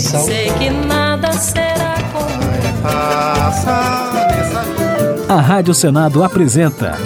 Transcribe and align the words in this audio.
sal. 0.00 0.24
Sei 0.24 0.50
que 0.52 0.70
nada 0.70 1.32
será 1.32 1.94
como 2.12 2.50
Passa 2.82 4.10
nessa 4.30 4.62
vida. 4.62 5.32
A 5.32 5.40
Rádio 5.40 5.74
Senado 5.74 6.24
apresenta 6.24 6.96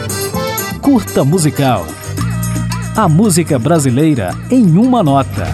Curta 0.81 1.25
Musical. 1.25 1.87
A 2.97 3.09
música 3.09 3.59
brasileira 3.59 4.31
em 4.51 4.79
uma 4.79 5.03
nota. 5.03 5.49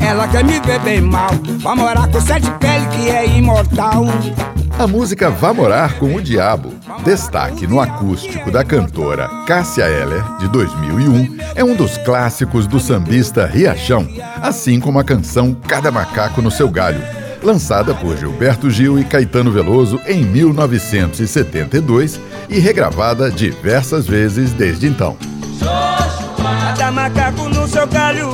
Ela 0.00 0.28
quer 0.28 0.44
me 0.44 0.58
ver 0.60 0.78
bem 0.80 1.00
mal, 1.00 1.30
vai 1.58 1.74
morar 1.74 2.08
com 2.08 2.20
sete 2.20 2.50
pele 2.52 2.86
que 2.96 3.10
é 3.10 3.26
imortal. 3.26 4.06
A 4.78 4.86
música 4.86 5.28
Vá 5.28 5.52
Morar 5.52 5.98
com 5.98 6.14
o 6.14 6.22
Diabo, 6.22 6.72
destaque 7.04 7.66
no 7.66 7.80
acústico 7.80 8.50
da 8.50 8.64
cantora 8.64 9.28
Cássia 9.46 9.84
Eller, 9.84 10.22
de 10.38 10.48
2001, 10.48 11.38
é 11.54 11.64
um 11.64 11.74
dos 11.74 11.96
clássicos 11.98 12.66
do 12.66 12.78
sambista 12.80 13.46
Riachão, 13.46 14.08
assim 14.42 14.78
como 14.80 14.98
a 14.98 15.04
canção 15.04 15.54
Cada 15.54 15.90
Macaco 15.90 16.42
no 16.42 16.50
Seu 16.50 16.68
Galho, 16.68 17.00
lançada 17.42 17.94
por 17.94 18.16
Gilberto 18.16 18.70
Gil 18.70 18.98
e 18.98 19.04
Caetano 19.04 19.50
Veloso 19.50 20.00
em 20.06 20.22
1972 20.24 22.20
e 22.48 22.58
regravada 22.58 23.30
diversas 23.30 24.06
vezes 24.06 24.52
desde 24.52 24.86
então. 24.86 25.16
Cada 26.78 26.92
macaco 26.92 27.48
no 27.48 27.66
seu 27.66 27.86
galho, 27.86 28.30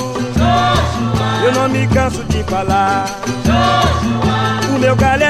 eu 1.44 1.52
não 1.52 1.68
me 1.68 1.86
canso 1.88 2.22
de 2.24 2.44
falar. 2.44 3.06
O 4.74 4.78
meu 4.78 4.94
galho. 4.94 5.23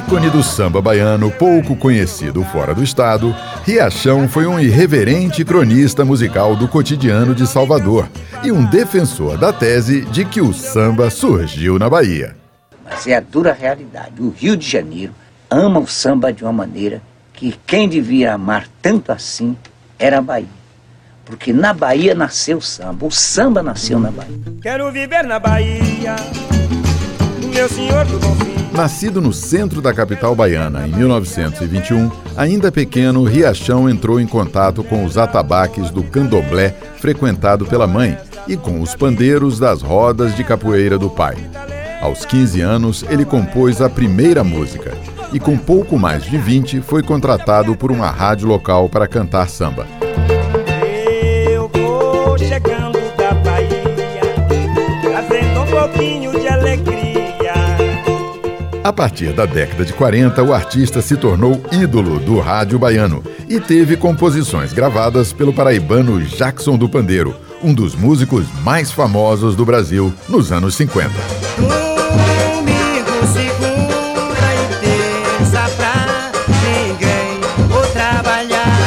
Ícone 0.00 0.30
do 0.30 0.42
samba 0.42 0.80
baiano, 0.80 1.30
pouco 1.30 1.76
conhecido 1.76 2.42
fora 2.44 2.74
do 2.74 2.82
estado, 2.82 3.36
Riachão 3.66 4.26
foi 4.26 4.46
um 4.46 4.58
irreverente 4.58 5.44
cronista 5.44 6.06
musical 6.06 6.56
do 6.56 6.66
cotidiano 6.66 7.34
de 7.34 7.46
Salvador 7.46 8.08
e 8.42 8.50
um 8.50 8.64
defensor 8.64 9.36
da 9.36 9.52
tese 9.52 10.00
de 10.06 10.24
que 10.24 10.40
o 10.40 10.54
samba 10.54 11.10
surgiu 11.10 11.78
na 11.78 11.90
Bahia. 11.90 12.34
Mas 12.82 13.06
é 13.06 13.14
a 13.14 13.20
dura 13.20 13.52
realidade. 13.52 14.22
O 14.22 14.30
Rio 14.30 14.56
de 14.56 14.66
Janeiro 14.66 15.12
ama 15.50 15.78
o 15.78 15.86
samba 15.86 16.32
de 16.32 16.44
uma 16.44 16.52
maneira 16.52 17.02
que 17.34 17.54
quem 17.66 17.86
devia 17.86 18.32
amar 18.32 18.66
tanto 18.80 19.12
assim 19.12 19.54
era 19.98 20.18
a 20.18 20.22
Bahia. 20.22 20.48
Porque 21.26 21.52
na 21.52 21.74
Bahia 21.74 22.14
nasceu 22.14 22.56
o 22.56 22.62
samba, 22.62 23.04
o 23.04 23.10
samba 23.10 23.62
nasceu 23.62 24.00
na 24.00 24.10
Bahia. 24.10 24.38
Quero 24.62 24.90
viver 24.90 25.24
na 25.24 25.38
Bahia, 25.38 26.16
meu 27.54 27.68
senhor 27.68 28.06
do 28.06 28.18
bom 28.18 28.34
fim. 28.36 28.59
Nascido 28.72 29.20
no 29.20 29.32
centro 29.32 29.82
da 29.82 29.92
capital 29.92 30.34
baiana 30.34 30.86
em 30.86 30.92
1921, 30.92 32.10
ainda 32.36 32.70
pequeno, 32.70 33.24
Riachão 33.24 33.90
entrou 33.90 34.20
em 34.20 34.26
contato 34.26 34.84
com 34.84 35.04
os 35.04 35.18
atabaques 35.18 35.90
do 35.90 36.04
candomblé 36.04 36.70
frequentado 36.98 37.66
pela 37.66 37.86
mãe 37.86 38.16
e 38.46 38.56
com 38.56 38.80
os 38.80 38.94
pandeiros 38.94 39.58
das 39.58 39.82
rodas 39.82 40.36
de 40.36 40.44
capoeira 40.44 40.96
do 40.96 41.10
pai. 41.10 41.36
Aos 42.00 42.24
15 42.24 42.60
anos, 42.60 43.04
ele 43.10 43.24
compôs 43.24 43.82
a 43.82 43.90
primeira 43.90 44.42
música 44.44 44.96
e, 45.32 45.40
com 45.40 45.58
pouco 45.58 45.98
mais 45.98 46.24
de 46.24 46.38
20, 46.38 46.80
foi 46.80 47.02
contratado 47.02 47.76
por 47.76 47.90
uma 47.90 48.10
rádio 48.10 48.48
local 48.48 48.88
para 48.88 49.06
cantar 49.06 49.48
samba. 49.48 49.86
Eu 51.50 51.68
vou 51.74 52.38
chegando 52.38 52.98
da 53.16 53.32
Bahia, 53.34 53.82
trazendo 55.02 55.60
um 55.60 55.66
pouquinho 55.66 56.40
de 56.40 56.48
alegria. 56.48 56.99
A 58.82 58.92
partir 58.94 59.34
da 59.34 59.44
década 59.44 59.84
de 59.84 59.92
40, 59.92 60.42
o 60.42 60.54
artista 60.54 61.02
se 61.02 61.14
tornou 61.14 61.62
ídolo 61.70 62.18
do 62.18 62.40
rádio 62.40 62.78
baiano 62.78 63.22
e 63.46 63.60
teve 63.60 63.94
composições 63.94 64.72
gravadas 64.72 65.34
pelo 65.34 65.52
paraibano 65.52 66.18
Jackson 66.22 66.78
do 66.78 66.88
Pandeiro, 66.88 67.36
um 67.62 67.74
dos 67.74 67.94
músicos 67.94 68.46
mais 68.62 68.90
famosos 68.90 69.54
do 69.54 69.66
Brasil 69.66 70.10
nos 70.30 70.50
anos 70.50 70.76
50. 70.76 71.10
Domingo, 71.58 73.26
segunda 73.34 74.54
e 74.54 74.64
terça 74.80 75.70
pra 75.76 76.32
ninguém 76.62 77.68
vou 77.68 77.86
trabalhar. 77.88 78.80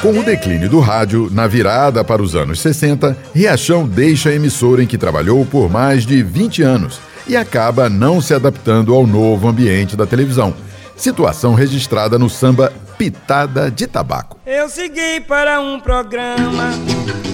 Com 0.00 0.18
o 0.18 0.24
declínio 0.24 0.70
do 0.70 0.80
rádio, 0.80 1.28
na 1.30 1.46
virada 1.46 2.02
para 2.02 2.22
os 2.22 2.34
anos 2.34 2.58
60, 2.60 3.14
Riachão 3.34 3.86
deixa 3.86 4.30
a 4.30 4.34
emissora 4.34 4.82
em 4.82 4.86
que 4.86 4.96
trabalhou 4.96 5.44
por 5.44 5.70
mais 5.70 6.06
de 6.06 6.22
20 6.22 6.62
anos 6.62 7.09
e 7.26 7.36
acaba 7.36 7.88
não 7.88 8.20
se 8.20 8.34
adaptando 8.34 8.94
ao 8.94 9.06
novo 9.06 9.48
ambiente 9.48 9.96
da 9.96 10.06
televisão. 10.06 10.54
Situação 10.96 11.54
registrada 11.54 12.18
no 12.18 12.28
samba 12.28 12.72
Pitada 12.98 13.70
de 13.70 13.86
Tabaco. 13.86 14.38
Eu 14.44 14.68
segui 14.68 15.20
para 15.20 15.60
um 15.60 15.80
programa, 15.80 16.70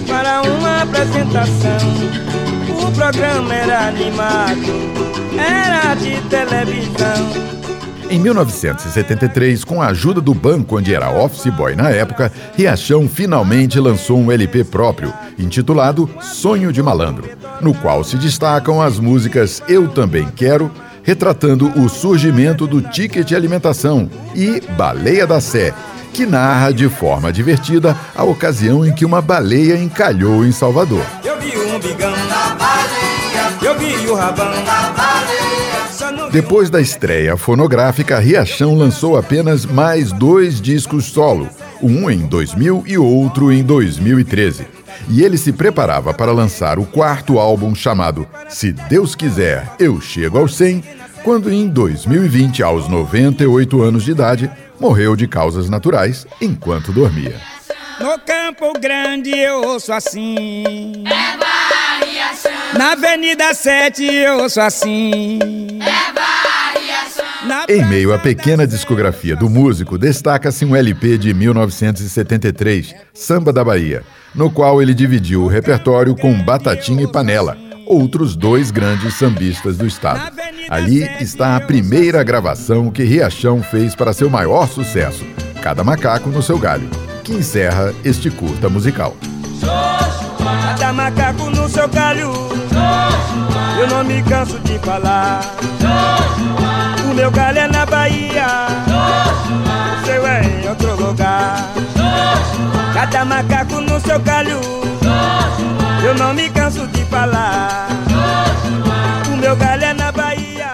para 0.07 0.41
uma 0.41 0.83
apresentação. 0.83 1.77
O 2.81 2.91
programa 2.93 3.53
era 3.53 3.87
animado, 3.87 4.61
era 5.37 5.93
de 5.95 6.21
televisão. 6.29 7.56
Em 8.09 8.19
1973, 8.19 9.65
com 9.65 9.81
a 9.81 9.87
ajuda 9.87 10.21
do 10.21 10.33
banco 10.33 10.77
onde 10.77 10.95
era 10.95 11.11
office 11.11 11.51
boy 11.53 11.75
na 11.75 11.89
época, 11.89 12.31
Riachão 12.55 13.07
finalmente 13.07 13.77
lançou 13.81 14.17
um 14.17 14.31
LP 14.31 14.63
próprio, 14.63 15.13
intitulado 15.37 16.09
Sonho 16.21 16.71
de 16.71 16.81
Malandro, 16.81 17.29
no 17.59 17.73
qual 17.73 18.05
se 18.05 18.15
destacam 18.15 18.81
as 18.81 18.97
músicas 18.97 19.61
Eu 19.67 19.89
Também 19.89 20.25
Quero, 20.33 20.71
retratando 21.03 21.69
o 21.77 21.89
surgimento 21.89 22.65
do 22.65 22.81
ticket 22.81 23.33
alimentação, 23.33 24.09
e 24.33 24.61
Baleia 24.77 25.27
da 25.27 25.41
Sé, 25.41 25.73
que 26.13 26.25
narra 26.25 26.71
de 26.71 26.87
forma 26.87 27.31
divertida 27.31 27.95
a 28.15 28.23
ocasião 28.23 28.85
em 28.85 28.93
que 28.93 29.03
uma 29.03 29.21
baleia 29.21 29.75
encalhou 29.75 30.45
em 30.45 30.51
Salvador. 30.53 31.05
Eu 31.25 31.37
vi 31.41 31.57
um 31.57 31.77
bigão 31.77 32.11
da 32.11 32.55
baleia, 32.55 33.53
eu 33.61 33.77
vi 33.77 34.07
o 34.07 34.15
rabão 34.15 34.63
da 34.63 34.93
baleia. 34.95 35.46
Depois 36.31 36.69
da 36.69 36.81
estreia 36.81 37.37
fonográfica, 37.37 38.19
Riachão 38.19 38.75
lançou 38.75 39.17
apenas 39.17 39.65
mais 39.65 40.11
dois 40.11 40.59
discos 40.59 41.05
solo, 41.05 41.49
um 41.81 42.09
em 42.09 42.19
2000 42.19 42.83
e 42.85 42.97
outro 42.97 43.51
em 43.51 43.63
2013. 43.63 44.67
E 45.09 45.23
ele 45.23 45.37
se 45.37 45.53
preparava 45.53 46.13
para 46.13 46.31
lançar 46.31 46.79
o 46.79 46.85
quarto 46.85 47.39
álbum 47.39 47.73
chamado 47.73 48.27
Se 48.49 48.71
Deus 48.71 49.15
Quiser, 49.15 49.71
Eu 49.79 50.01
Chego 50.01 50.37
aos 50.37 50.55
100, 50.55 50.83
quando 51.23 51.51
em 51.51 51.67
2020, 51.67 52.61
aos 52.61 52.87
98 52.87 53.81
anos 53.81 54.03
de 54.03 54.11
idade, 54.11 54.51
morreu 54.79 55.15
de 55.15 55.27
causas 55.27 55.69
naturais 55.69 56.27
enquanto 56.41 56.91
dormia. 56.91 57.39
No 57.99 58.19
Campo 58.19 58.73
Grande 58.79 59.31
eu 59.31 59.61
ouço 59.61 59.91
assim. 59.91 61.03
É. 61.05 62.77
Na 62.77 62.91
Avenida 62.91 63.53
7 63.53 64.05
eu 64.05 64.39
ouço 64.39 64.61
assim. 64.61 65.39
Em 67.69 67.85
meio 67.85 68.13
à 68.13 68.19
pequena 68.19 68.67
discografia 68.67 69.35
do 69.35 69.49
músico, 69.49 69.97
destaca-se 69.97 70.65
um 70.65 70.75
LP 70.75 71.17
de 71.17 71.33
1973, 71.33 72.95
Samba 73.13 73.53
da 73.53 73.63
Bahia, 73.63 74.03
no 74.33 74.49
qual 74.51 74.81
ele 74.81 74.93
dividiu 74.93 75.43
o 75.43 75.47
repertório 75.47 76.15
com 76.15 76.33
Batatinha 76.43 77.03
e 77.03 77.11
Panela, 77.11 77.57
outros 77.85 78.35
dois 78.35 78.71
grandes 78.71 79.13
sambistas 79.15 79.77
do 79.77 79.85
estado. 79.85 80.35
Ali 80.69 81.03
está 81.21 81.55
a 81.55 81.61
primeira 81.61 82.23
gravação 82.23 82.91
que 82.91 83.03
Riachão 83.03 83.63
fez 83.63 83.95
para 83.95 84.13
seu 84.13 84.29
maior 84.29 84.67
sucesso, 84.67 85.25
Cada 85.61 85.83
Macaco 85.83 86.29
no 86.29 86.41
Seu 86.41 86.57
Galho, 86.57 86.89
que 87.23 87.33
encerra 87.33 87.93
este 88.03 88.29
curta 88.29 88.69
musical. 88.69 89.15
Cada 90.37 90.93
macaco 90.93 91.49
no 91.49 91.67
seu 91.67 91.87
galho. 91.87 92.31
Eu 93.79 93.87
não 93.87 94.03
me 94.03 94.21
canso 94.23 94.59
de 94.59 94.77
falar. 94.79 95.41
Meu 97.17 97.31
galho 97.31 97.57
é 97.57 97.67
na 97.67 97.83
Bahia. 97.83 98.45
Seu 100.05 100.27
é 100.27 100.43
em 100.43 100.69
outro 100.69 100.95
lugar. 100.95 101.73
Cada 102.93 103.25
macaco 103.25 103.81
no 103.81 103.99
seu 103.99 104.19
galho. 104.19 104.61
Eu 106.05 106.13
não 106.13 106.31
me 106.35 106.47
canso 106.47 106.85
de 106.85 107.03
falar. 107.05 107.87
O 109.33 109.35
meu 109.35 109.55
galho 109.55 109.83
é 109.83 109.93
na 109.95 110.11
Bahia. 110.11 110.71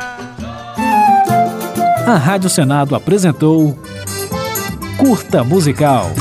A 2.06 2.18
Rádio 2.18 2.50
Senado 2.50 2.94
apresentou 2.94 3.80
Curta 4.98 5.46
Musical. 5.46 6.12